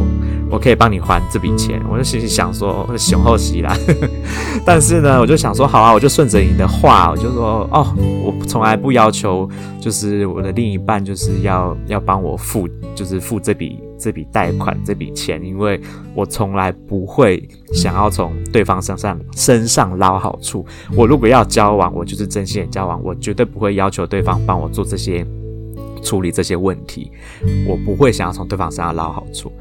[0.48, 3.76] 我可以帮你还这笔钱。”我就心里想说：“雄厚喜啦。
[4.64, 7.84] ”但是呢，我就想说：“好啊，我就顺着你的话，我就说哦，
[8.24, 15.80] 我从来不要求，就是我的另一半就是要要帮我付，就是付这笔这笔贷款这笔钱，因为
[16.14, 20.64] 我从来不会想要从对方身上身上捞好处。
[20.94, 25.26] 我如果要交往，我就是真心的交往，我绝对不会要求对方帮我做这些。”
[26.02, 27.10] 处理这些问题，
[27.66, 29.52] 我不会想要从对方身上捞好处。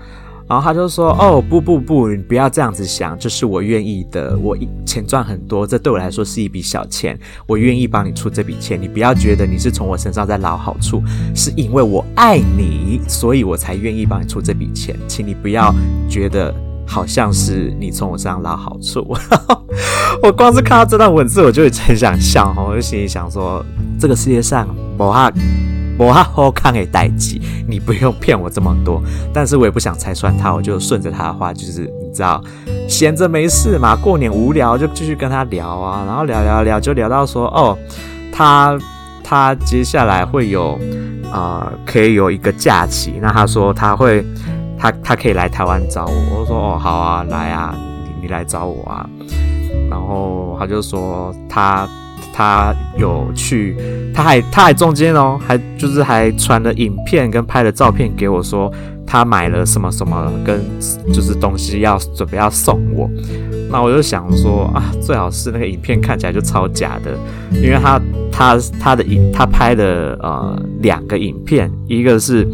[0.48, 4.36] 然后他就说：“哦，不不不，你不要这样子想，这是我愿意的。
[4.36, 8.82] 我钱赚很多，这对我来说是一笔小钱，我愿意帮你出这笔钱。
[8.82, 11.04] 你不要觉得你是从我身上在捞好处，
[11.36, 14.98] 是因为我爱你，所以我才愿意帮你出这笔钱。
[15.08, 15.72] 请你不要
[16.10, 16.52] 觉得
[16.84, 19.08] 好像是你从我身上捞好处。
[20.24, 23.64] ”我光是看到这段文字，我就很想笑哈，我就心里想说：
[24.00, 25.32] 这个世界上，某哈。
[26.00, 29.02] 我好看给代志，你不用骗我这么多。
[29.34, 32.42] 但是我也不想拆穿他，我就顺着他的话，就是你知道，
[32.88, 37.78] 闲着没事嘛，过年无聊就继续跟他聊啊，然后聊聊聊，就聊到说，哦，
[38.32, 38.80] 他
[39.24, 40.80] 他接下来会有
[41.32, 43.20] 啊、可以有一个假期。
[43.22, 44.26] 那他说他会，
[44.80, 46.40] 他他可以来台湾找我。
[46.40, 49.08] 我说哦，好啊，来啊，你你来找我啊。
[49.90, 51.88] 然后他就说他
[52.40, 53.76] 他有去，
[54.14, 58.72] 他还他还中间哦，还就是还传了影片跟拍了照片给我说。
[59.12, 60.62] 他买了什么什么跟
[61.12, 63.10] 就是东西要准备要送我，
[63.72, 67.18] 那我就想说啊，最好是那个影片看起来就超假的，
[67.52, 68.00] 因为他
[68.32, 72.48] 他他的影他拍的呃两个影片，一个是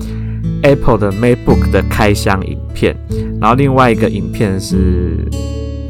[0.64, 2.96] Apple 的 MacBook 的开箱影片，
[3.42, 5.28] 然后另外一个影片是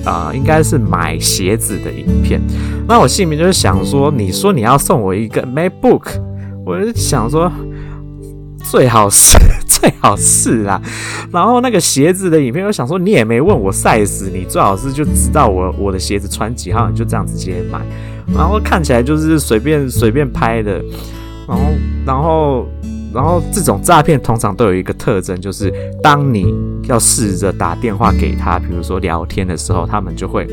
[0.05, 2.39] 啊、应该是买鞋子的影片，
[2.87, 6.19] 那我心里面就是想说，你说你要送我一个 MacBook，
[6.65, 7.51] 我就想说
[8.63, 9.37] 最好是。
[9.67, 10.81] 最好是啦，
[11.31, 17.79] 然后那个鞋子的影片，我想说你也没问我 size，你最好是就知道我我的鞋子穿几号，你就这样直接买，
[18.33, 20.81] 然后看起来就是随便随便拍的，
[21.47, 21.63] 然后
[22.05, 22.65] 然后
[23.15, 25.73] 然后这种诈骗通常都有一个特征，就是
[26.03, 30.45] 当你要试着打电话给他，比如说聊天的时候，他们就会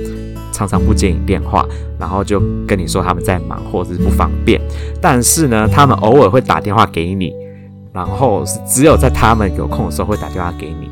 [0.53, 1.67] 常常不接你电话，
[1.99, 4.61] 然后就跟你说他们在忙或者是不方便，
[5.01, 7.33] 但是呢，他们偶尔会打电话给你。
[7.95, 10.89] 然后是只有在他们有空的时候会打电话给你，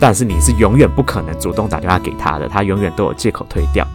[0.00, 3.86] 但是你是永远不可能主动打电话给他的，他永远都有借口推掉。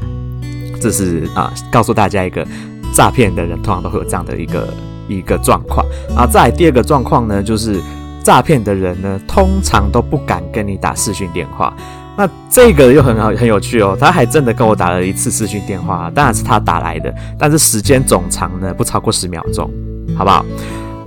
[0.80, 2.48] 这是啊，告诉大家一个
[2.94, 4.74] 诈骗的人通常都会有这样的一个
[5.08, 5.86] 一个状况。
[6.10, 7.80] 然后再来第二个状况呢，就是
[8.24, 11.74] 诈骗的人呢通常都不敢跟你打视讯电话。
[12.18, 19.70] 那这个又很好很有趣哦，他还真的跟我打了一次视讯电话，当然是他打来的，但是时间总长呢不超过十秒钟，
[20.18, 20.46] 好不好？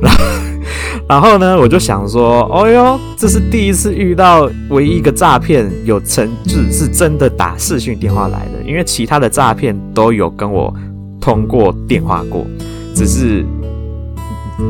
[0.01, 0.19] 然后。
[1.09, 8.63] 然后呢，我就想说，哦哟，这是第一次遇到唯一一个诈骗有成，就是真的打视讯电话来的。
[8.67, 10.71] 因为其他的诈骗都有跟我
[11.19, 12.47] 通过电话过，
[12.95, 13.43] 只是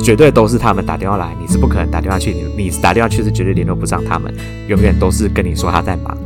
[0.02, 4.32] 绝对都是他们打电话来，你是不可能打电话去，你你打电话去是绝对联络不上他们，
[4.68, 6.16] 永远都是跟你说他在忙。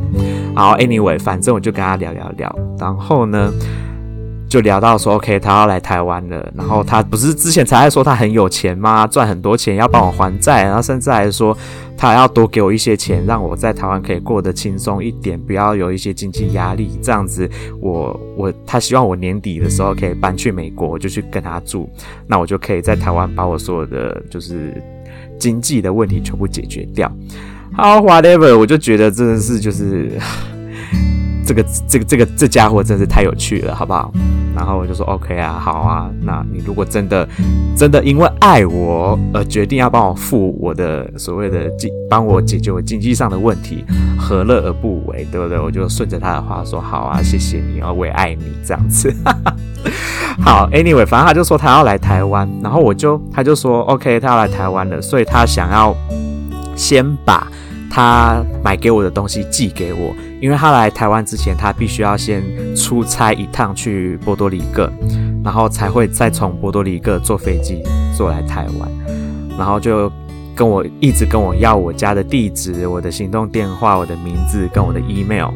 [0.55, 3.51] 好，anyway，反正我就跟他聊聊聊，然后呢。
[4.53, 6.47] 就聊到说，OK，他要来台湾了。
[6.55, 9.07] 然后他不是之前才在说他很有钱吗？
[9.07, 11.57] 赚很多钱要帮我还债，然后甚至还说
[11.97, 16.91] 他还要多给我一些钱，让我在台湾可以过得轻松一点，不要有一些经济压力。
[17.01, 17.49] 这样子
[17.81, 21.89] 我，我我他希望我年底的时候可以搬去美国，我就去跟他住，
[22.27, 24.79] 那我就可以在台湾把我所有的就是
[25.39, 27.11] 经济的问题全部解决掉。
[27.75, 30.11] 好，whatever，我就觉得真的是就是。
[31.53, 34.11] 这个这个这个这家伙真是太有趣了，好不好？
[34.55, 36.09] 然后我就说 OK 啊，好啊。
[36.21, 37.27] 那你如果真的
[37.77, 43.85] 真的因为爱我而决定要帮我付我的所谓的经，帮我解决我经济上的问题，
[44.17, 45.27] 何乐而不为？
[45.31, 45.59] 对不对？
[45.59, 49.13] 我就顺着他的话说，好啊，谢谢你，我也爱你这样子。
[50.41, 55.95] 好，Anyway，反正他就说他要来台湾，然后我就他就说 OK，他要来台湾了，所以他想要
[56.75, 57.47] 先把。
[57.95, 62.43] 他买给我的东西寄给我，因为他来台湾之前，他必须要先
[62.75, 64.91] 出差一趟去波多黎各，
[65.41, 67.81] 然后才会再从波多黎各坐飞机
[68.13, 68.91] 坐来台湾，
[69.57, 70.11] 然后就
[70.53, 75.47] 跟我一直跟我要我家的地址、我的行动电话、我的名字跟我的 email。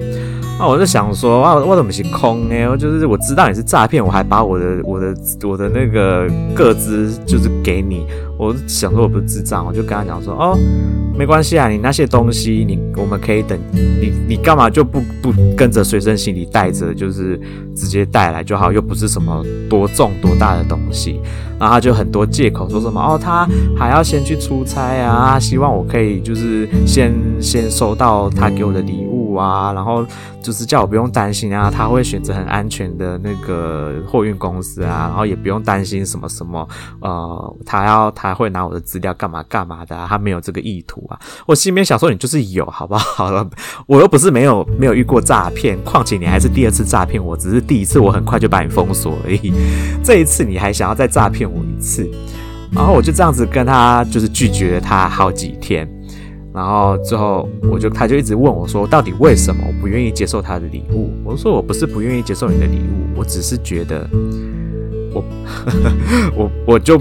[0.59, 2.67] 那我就想说，啊，我怎么是空呢？
[2.69, 8.05] 我就是我知道你是诈骗，我还把我的我的我的那个个资就是给你。
[8.39, 10.57] 我想说我不是智障，我就跟他讲说，哦。
[11.17, 17.39] 没关系啊，你那些东西你我们可以等你，你干嘛就不不跟着随身行李带着，就是
[17.75, 21.19] 直接带来就好，又不是什么多重多大的东西。
[21.59, 30.05] 然后他就很多借口说什么哦，他还要先去出差啊，希望我可以就是先先收到他给我的礼物啊，然后
[30.41, 36.67] 就是叫我不用担心啊，他会选择很安全的那个货运公司啊，然后也不用担心什么什么
[36.99, 41.19] 呃，他要他会拿我的资料干嘛干嘛的啊，他没有这个意图啊。
[41.45, 43.27] 我心里面想说，你就是有，好不好？
[43.87, 49.53] 我又不是没有没有遇过诈骗，况且你还是第二次诈骗我，只是第一次我很快就把你封锁而已，
[50.03, 52.09] 这一次你还想要再诈骗我一次，
[52.71, 55.87] 然后我就这样子跟他就是拒绝了他好几天，
[56.57, 61.11] 然后之后我就他就一直问我说，到底为什么我不愿意接受他的礼物？
[61.23, 64.09] 我说我不是不愿意接受你的礼物，我只是觉得
[65.13, 65.23] 我
[66.35, 66.99] 我我就。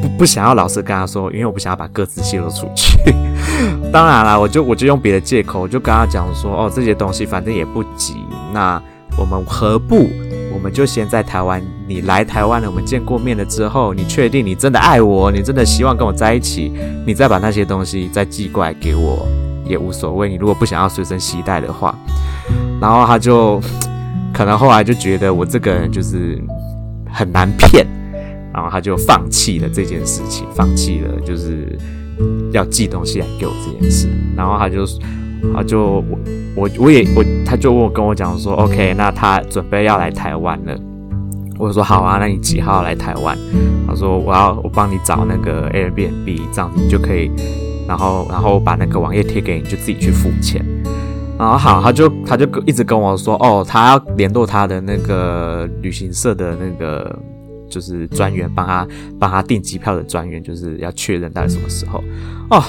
[0.00, 2.96] 不不想要老实跟他说，因为我不想要把个资泄露出去。
[3.92, 8.14] 当然啦，我就我就用别的借口，我就跟他讲说，哦，这些东西反正也不急，
[8.54, 8.82] 那
[9.18, 10.08] 我们何不，
[10.52, 16.72] 我们就先在台湾，你来台湾了，我们见过面了之后，你确定你真的爱我，你真的希望跟我在一起，
[17.06, 19.26] 你再把那些东西再寄过来给我
[19.64, 20.28] 也无所谓。
[20.28, 21.94] 你如果不想要随身携带的话，
[22.80, 23.60] 然后他就
[24.32, 26.42] 可能后来就觉得我这个人就是
[27.10, 27.86] 很难骗。
[28.52, 31.78] 然后他就放弃了这件事情，放弃了就是
[32.50, 34.08] 要寄东西来给我这件事。
[34.34, 34.86] 然后他就
[35.54, 36.18] 他就我
[36.56, 40.74] 我我也我他就问我跟我讲说，OK，那他准备要来台湾了。
[41.58, 43.36] 我说好啊，那你几号来台湾？
[43.86, 47.30] 他说我要我帮你找那个 Airbnb，这样子你就可以，
[47.86, 50.64] 然后然后我把那个网页贴给你，就自己去付钱。
[51.38, 57.18] 然后好，他就他就一直跟我说，哦，他要联络他的那个旅行社的那个
[57.68, 58.88] 就是专员，帮他
[59.18, 62.02] 帮他订机票的专员，就是要确认到底什么时候
[62.50, 62.62] 哦。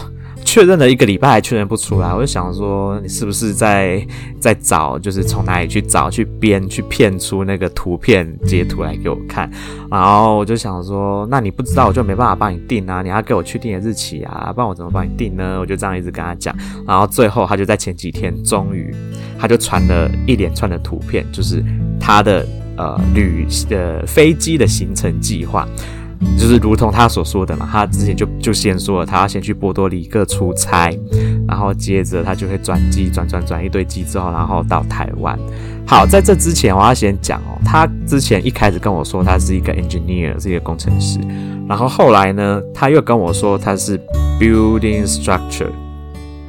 [0.58, 4.04] 确认了一个礼拜还确认不出来，我就想说你是不是在
[4.40, 9.48] 在找，就是从哪里去找去编去骗出那个图片截图来给我看，
[9.92, 15.60] 然后我就想说，那你不知道我就没办法帮你订啊，你要给我确定的日期啊，不然我怎么帮你订呢？
[15.60, 16.56] 我就这样一直跟他讲，
[16.88, 18.92] 然后最后他就在前几天终于
[19.38, 21.64] 他就传了一连串的图片，就是
[22.00, 22.44] 他的
[22.78, 25.68] 呃旅的飞机的行程计划。
[26.38, 30.98] 就是如同他所说的嘛，他之前就就先说了，他要先去波多黎各出差，
[31.48, 35.38] 然后接着他就会转机，转转转一堆机之后，然后到台湾。
[35.86, 41.20] 好，在这之前我要先讲哦，他之前一开始跟我说他是一个 engineer，是一个工程师，
[41.68, 43.98] 然后后来呢，他又跟我说他是
[44.40, 45.70] building structure。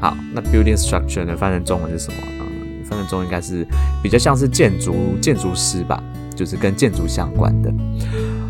[0.00, 2.18] 好，那 building structure 呢，翻成中文是什么？
[2.40, 3.66] 嗯，翻成中文应该是
[4.02, 6.02] 比较像是建筑建筑师吧，
[6.34, 7.72] 就是跟建筑相关的。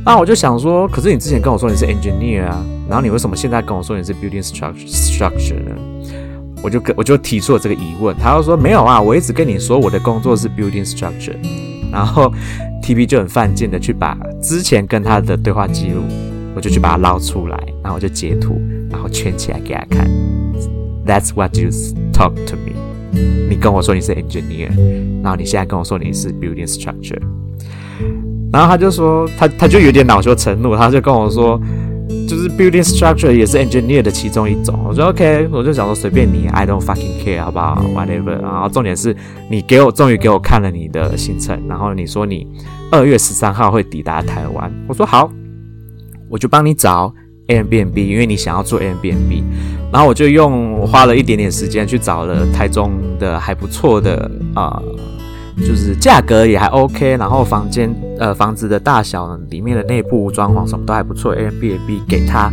[0.08, 5.76] 那我就想说，可是你之前跟我说你是 engineer 啊，然后你为什么现在跟我说你是 building structure structure 呢？
[6.62, 11.36] 我就跟我就提出了这个疑问，他就说没有啊，我一直跟你说我的工作是 building structure，
[11.92, 12.32] 然后
[12.82, 16.00] TB 就很犯贱的去把之前跟他的对话记录，
[16.56, 18.58] 我就去把它捞出来，然后我就截图，
[18.90, 20.08] 然后圈起来给他看。
[21.04, 21.68] That's what you
[22.14, 22.72] talk to me。
[23.50, 24.70] 你跟我说你是 engineer，
[25.22, 27.20] 然后你现在跟我说你是 building structure。
[28.50, 31.60] 然后他就说，他他就有点恼羞成怒，他就跟我说，
[32.26, 34.74] 就是 building structure 也是 engineer 的其中一种。
[34.88, 38.40] 我说 OK，我就想说随便你，I don't fucking care，好不好？Whatever。
[38.40, 39.14] 然后重点是
[39.50, 42.46] 你给我终于给我看了你的行程，然后你说你
[42.90, 44.72] 二月十三号会抵达台湾。
[44.88, 45.30] 我说好，
[46.30, 47.12] 我就帮你找
[47.48, 49.42] Airbnb，因为你想要做 Airbnb。
[49.92, 54.80] 然后我就用花了一点点时间去找了台中的还不错的啊。
[54.82, 55.17] 呃
[55.66, 62.50] 就是价格也还 OK，然后房间呃房子的大小里面的内部装潢什么都还不错，Airbnb 给他，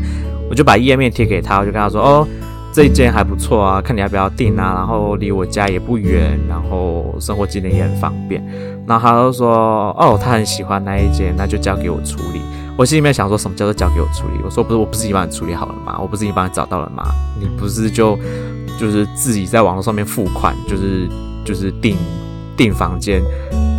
[0.49, 2.27] 我就把页面贴给他，我就跟他说哦，
[2.73, 8.43] 这一间还不错啊，看你要不要订啊，然后离我家也不远，然后生活机能也很方便，
[8.87, 12.41] 然后他就说哦，他很喜欢那一间，那就交给我处理。
[12.77, 14.41] 我心里面想说什么叫做交给我处理？
[14.43, 15.97] 我说不是，我不是已经帮你处理好了吗？
[16.01, 17.05] 我不是已经帮你找到了吗？
[17.39, 18.17] 你不是就
[18.77, 21.07] 就是自己在网络上面付款，就是
[21.45, 21.95] 就是订。
[22.57, 23.21] 订房间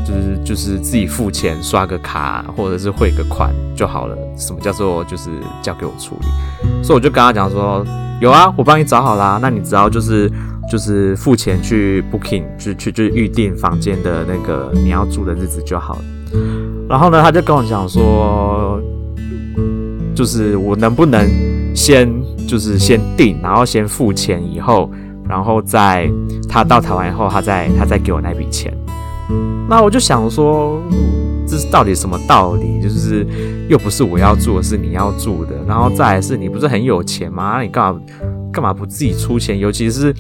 [0.07, 4.17] 就是就是自己付钱刷个卡或者是汇个款就好了。
[4.37, 5.31] 什么叫做就是
[5.63, 6.83] 交给我处理？
[6.83, 7.85] 所以我就跟他讲说，
[8.21, 9.39] 有啊，我帮你找好啦。
[9.41, 10.31] 那你只要就是
[10.71, 16.05] 就是付钱去 booking 去去去预订房间的那个你要住的日子就好了。
[16.89, 18.81] 然后呢，他就跟我讲说，
[20.15, 21.29] 就是我能不能
[21.75, 22.09] 先
[22.47, 24.91] 就是先订，然后先付钱以后。
[25.29, 26.11] 然后在
[26.49, 28.73] 他到台湾以后，他再他再给我那笔钱，
[29.69, 30.81] 那我就想说，
[31.47, 32.81] 这是到底什么道理？
[32.81, 33.27] 就是
[33.69, 35.57] 又不是我要住的，是你要住的。
[35.67, 37.55] 然后再来是你不是很有钱吗？
[37.57, 38.01] 那你干嘛
[38.53, 39.59] 干嘛不自己出钱？
[39.59, 40.15] 尤其是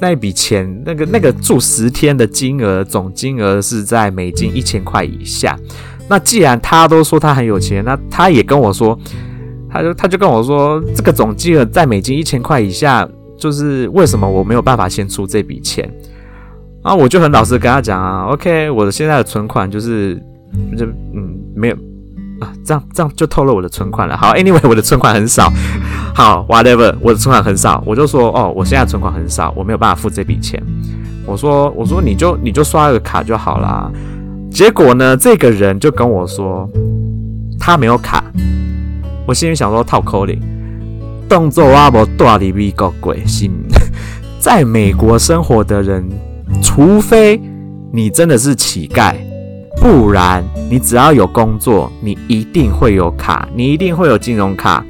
[0.00, 5.58] 那一笔钱，那个那个住十天的金额总金额是在美金一千块以下。
[6.08, 8.96] 那既然他都说他很有钱，那他也跟我说，
[9.68, 13.08] 他就他就跟我说，这个总金额在美金一千块以下。
[13.38, 15.88] 就是为什么我没有办法先出这笔钱？
[16.82, 20.14] 啊，我就很老实跟他讲啊，OK，我的现在的存款就是
[20.78, 21.74] 就嗯没有
[22.40, 24.16] 啊，这样这样就透露我的存款了。
[24.16, 25.52] 好，Anyway，我的存款很少。
[26.14, 30.62] 好，Whatever，我的存款很少，我就说哦，我现在存款很少，我没有办法付这笔钱。
[31.26, 33.90] 我说我说你就你就刷个卡就好啦。
[34.48, 36.70] 结果呢，这个人就跟我说
[37.58, 38.22] 他没有卡。
[39.26, 40.40] 我心里想说套口令。
[41.28, 43.52] 动作啊，不大的美国鬼心，
[44.38, 46.08] 在美国生活的人，
[46.62, 47.40] 除非
[47.92, 49.14] 你真的是乞丐，
[49.80, 54.84] 不然你只要有工作，你一定会有卡，你一定会有金融卡，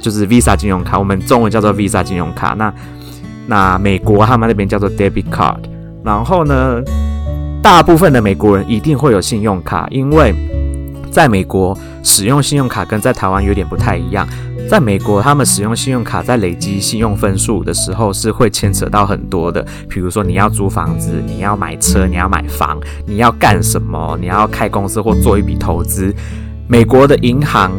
[0.00, 2.54] 就是 Visa 金融卡，我们中文叫做 Visa 金融卡。
[2.58, 2.72] 那
[3.46, 5.58] 那美国他们那边叫做 Debit Card。
[6.04, 6.80] 然后呢，
[7.62, 10.34] 大部分的美国人一定会有信用卡，因为
[11.10, 14.26] 在美国使用信用卡跟在台湾有点不太一样。
[14.72, 19.62] 在美国，他们使用信用卡在累积信用分数的时候，是会牵扯到很多的。
[19.86, 24.16] 比如说，你要租房子，你要买车，你要买房，你要干什么？
[24.18, 26.10] 你要开公司或做一笔投资。
[26.68, 27.70] 美国的银行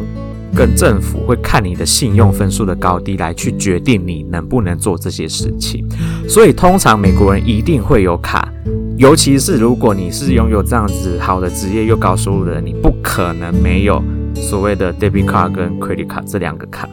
[0.54, 5.84] 跟政府会看你的信用分数的高低来去决定你能不能做这些事情，
[6.28, 8.48] 所以通常美国人一定会有卡，
[8.96, 14.00] 尤其是如果你是拥有这样子好的职业又高收入的人，你不可能没有
[14.34, 16.88] 所谓的 debit card 跟 credit card 这两个卡。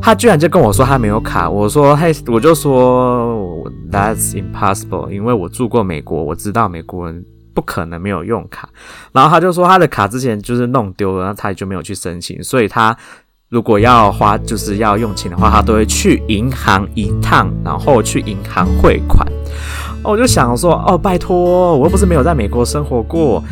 [0.00, 7.24] 他居然就跟我说他没有卡，我说嘿，我就说 That's impossible，因为我住过美国，我知道美国人。
[7.54, 8.68] 不可能没有用卡，
[9.12, 12.94] 然后他就说他的卡之前就是弄丢了，然后他也就没有去申请，所以他
[13.48, 19.26] 如果要花就是要用钱的话，他都会去银行一趟，然后去银行汇款。
[20.04, 23.42] 我就想说，哦，拜托，我又不是没有在美国生活过，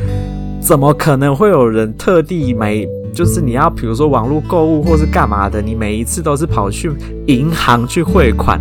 [0.60, 2.86] 怎么可能会有人特地买？
[3.14, 6.92] 就是你要比如说网络购物或是干嘛的，你每一次都是跑去
[7.28, 8.60] 银行去汇款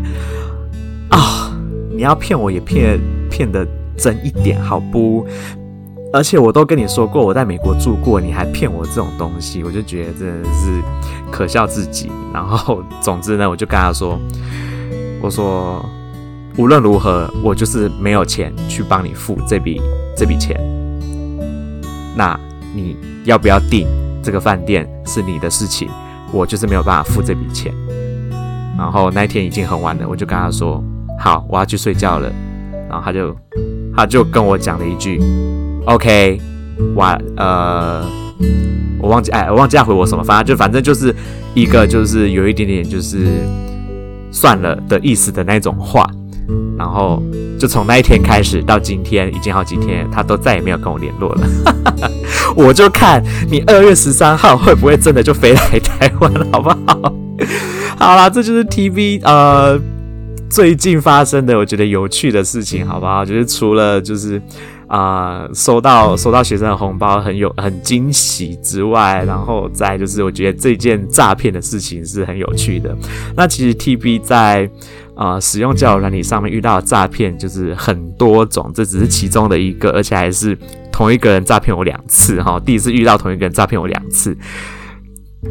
[1.09, 1.51] 啊？
[1.91, 2.99] 你要骗我也骗
[3.29, 3.67] 骗的。
[3.95, 5.23] 真一点好不？
[6.11, 10.81] 而且我都跟你说过，我在美国住过，你还骗我这种东西，我就觉得真的是
[11.31, 12.11] 可笑至极。
[12.33, 14.19] 然后，总之呢，我就跟他说
[15.21, 15.85] ：“我说
[16.57, 19.79] 无论如何，我就是没有钱去帮你付这笔
[20.17, 20.59] 这笔钱。
[22.17, 22.37] 那
[22.73, 23.87] 你要不要订
[24.23, 25.89] 这个饭店是你的事情，
[26.31, 27.73] 我就是没有办法付这笔钱。”
[28.77, 30.83] 然后那一天已经很晚了，我就跟他说
[31.19, 32.31] ：“好，我要去睡觉了。”
[32.89, 33.35] 然后他就。
[33.95, 35.21] 他就跟我讲了一句
[35.85, 36.41] ：“OK，
[36.95, 37.03] 我
[37.37, 38.03] 呃，
[38.99, 41.15] 我忘记哎，我忘记要回我什么，反正就反正就是
[41.53, 43.27] 一个就是有一点点就是
[44.31, 46.09] 算了的意思的那种话。
[46.77, 47.21] 然后
[47.59, 51.47] 就从那一天开始到今天，已经好几天，他都再也没有跟我联络了。
[52.55, 57.13] 我就看你二月十三号会不会真的就飞来台湾，好不好？
[57.97, 59.79] 好啦，这就是 TV 呃。”
[60.49, 63.25] 最近发生的我觉得有趣的事情，好不好？
[63.25, 64.39] 就是除了就是
[64.85, 72.95] 啊、收到收到学生的红包很有很惊喜之外，然后再就是我觉得这件诈骗的事情是很有趣的。
[73.35, 74.69] 那其实 TB 在
[75.15, 80.57] 啊、使用交友软体上面遇到的诈骗就是很多种，这只是其中的一个，而且还是
[80.91, 82.59] 同一个人诈骗我两次哈。
[82.65, 84.37] 第一次遇到同一个人诈骗我两次，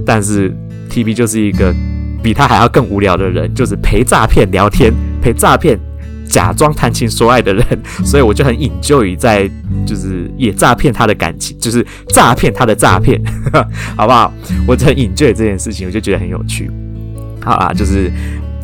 [0.06, 0.54] 但是
[0.90, 1.74] TB 就是一个。
[2.22, 5.76] 比他还要更无聊的人，就是陪诈骗聊天、陪诈骗
[6.24, 7.66] 假装谈情说爱的人，
[8.04, 9.50] 所以我就很引咎于在
[9.84, 13.20] 就是也诈骗他的感情，就是诈骗他的诈骗，
[13.98, 14.32] 好不好？
[14.68, 16.70] 我就很 enjoy 这件事情，我就觉得很有趣。
[17.44, 18.08] 好啦，就是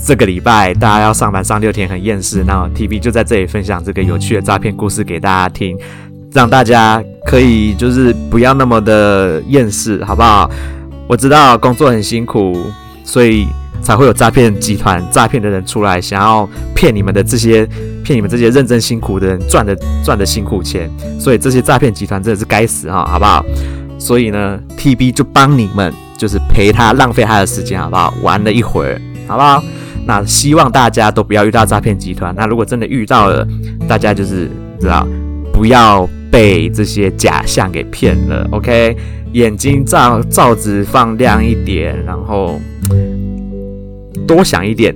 [0.05, 5.77] 这个礼拜大家要上班上六天很厌世，那 TB 就在这里分享这个有趣的诈骗故事给大家听，
[6.33, 10.51] 让大家可以就是不要那么的厌世，好不好？
[11.07, 12.57] 我知道工作很辛苦。
[13.05, 13.49] 所以
[13.83, 17.67] 才会有诈骗集团、诈骗的人出来，想要骗你们的这些、
[18.05, 19.75] 骗你们这些认真辛苦的人赚的
[20.05, 20.91] 赚的辛苦钱。
[21.19, 23.43] 所以这些诈骗集团真的是该死哈，好不好？
[23.99, 28.13] 所以呢，TB 就帮你们，就是陪他浪费他的时间，好不好？
[28.21, 29.65] 玩了一会儿，好不好？
[30.07, 32.35] 那希望大家都不要遇到诈骗集团。
[32.37, 33.47] 那如果真的遇到了，
[33.89, 34.49] 大家就是
[34.81, 35.07] 知道
[35.53, 38.47] 不要被这些假象给骗了。
[38.53, 38.97] OK，
[39.33, 42.59] 眼睛罩罩子放亮一点，然后。
[44.27, 44.95] 多想一点，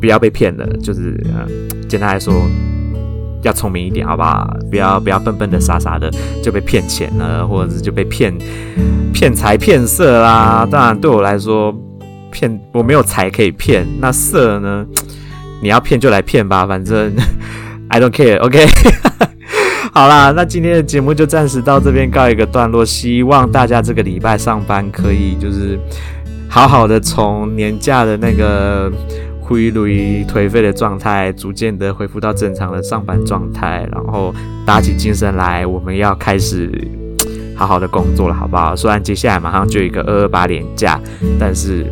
[0.00, 0.66] 不要被骗了。
[0.82, 1.46] 就是，呃，
[1.86, 2.32] 简单来说，
[3.42, 4.48] 要聪明一点，好不好？
[4.70, 6.10] 不要不要笨笨的、傻傻的
[6.42, 8.32] 就被骗钱了，或者是就被骗
[9.12, 10.66] 骗财骗色啦。
[10.70, 11.74] 当然，对我来说，
[12.30, 14.86] 骗我没有财可以骗，那色呢？
[15.62, 17.12] 你要骗就来骗吧，反正
[17.88, 18.38] I don't care。
[18.44, 18.66] OK，
[19.92, 22.84] 好啦，那今天的节目就暂时到这边告一个段落。
[22.84, 25.78] 希望大家这个礼拜上班可以就是。
[26.52, 28.90] 好好的从年假的那个
[29.40, 34.34] 灰颓颓废的状态，逐渐的恢复到正常的上班状态，然后
[34.66, 36.68] 打起精神来，我们要开始
[37.54, 38.74] 好好的工作了，好不好？
[38.74, 41.00] 虽然接下来马上就一个二二八连假，
[41.38, 41.86] 但是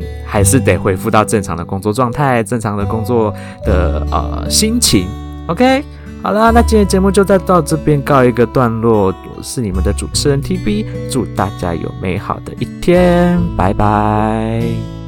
[0.00, 3.32] 嗯，还是得恢复到正常的工作状态，正常的工作
[3.64, 5.06] 的呃心情。
[5.46, 5.84] OK。
[6.24, 9.12] 好啦，那今天节目就再到这边告一个段落。
[9.36, 15.01] 我是你们的主持人 TB，祝大家有美好的一天，拜拜。